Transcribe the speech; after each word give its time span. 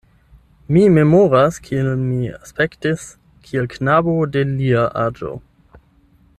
Mi 0.75 0.85
memoras, 0.93 1.59
kiel 1.67 1.89
mi 2.05 2.17
aspektis 2.37 3.05
kiel 3.49 3.71
knabo 3.77 4.19
de 4.37 4.45
lia 4.57 4.91
aĝo. 5.07 5.39